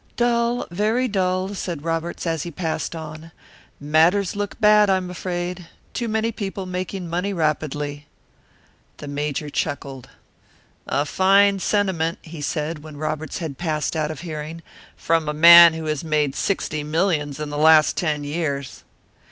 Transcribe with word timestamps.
"Dull, 0.17 0.65
very 0.71 1.07
dull," 1.07 1.53
said 1.53 1.83
Roberts, 1.83 2.25
as 2.25 2.41
he 2.41 2.49
passed 2.49 2.95
on. 2.95 3.31
"Matters 3.79 4.35
look 4.35 4.59
bad, 4.59 4.89
I'm 4.89 5.11
afraid. 5.11 5.67
Too 5.93 6.07
many 6.07 6.31
people 6.31 6.65
making 6.65 7.07
money 7.07 7.33
rapidly." 7.33 8.07
The 8.97 9.07
Major 9.07 9.51
chuckled. 9.51 10.09
"A 10.87 11.05
fine 11.05 11.59
sentiment," 11.59 12.17
he 12.23 12.41
said, 12.41 12.81
when 12.81 12.97
Roberts 12.97 13.37
had 13.37 13.59
passed 13.59 13.95
out 13.95 14.09
of 14.09 14.21
hearing 14.21 14.63
"from 14.97 15.29
a 15.29 15.35
man 15.35 15.75
who 15.75 15.85
has 15.85 16.03
made 16.03 16.33
sixty 16.35 16.83
millions 16.83 17.39
in 17.39 17.51
the 17.51 17.57
last 17.59 17.95
ten 17.95 18.23
years!" 18.23 18.83